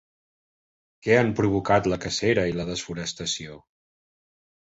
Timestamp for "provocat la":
1.39-1.99